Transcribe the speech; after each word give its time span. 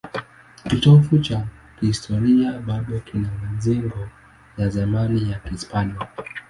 Kitovu 0.69 1.19
cha 1.19 1.47
kihistoria 1.79 2.51
bado 2.59 2.99
kina 2.99 3.29
majengo 3.43 4.09
ya 4.57 4.69
zamani 4.69 5.31
ya 5.31 5.39
Kihispania. 5.39 6.07